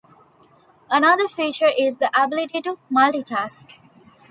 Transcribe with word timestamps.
Another 0.89 1.27
feature 1.27 1.69
is 1.77 1.99
the 1.99 2.09
ability 2.19 2.59
to 2.63 2.79
multi-task. 2.89 3.77